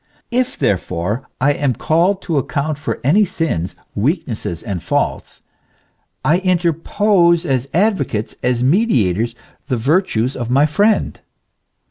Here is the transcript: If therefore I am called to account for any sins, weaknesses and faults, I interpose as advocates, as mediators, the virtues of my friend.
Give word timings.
If 0.31 0.57
therefore 0.57 1.29
I 1.39 1.53
am 1.53 1.75
called 1.75 2.23
to 2.23 2.39
account 2.39 2.79
for 2.79 2.99
any 3.03 3.23
sins, 3.23 3.75
weaknesses 3.93 4.63
and 4.63 4.81
faults, 4.81 5.41
I 6.25 6.39
interpose 6.39 7.45
as 7.45 7.69
advocates, 7.71 8.33
as 8.41 8.63
mediators, 8.63 9.35
the 9.67 9.77
virtues 9.77 10.35
of 10.35 10.49
my 10.49 10.65
friend. 10.65 11.19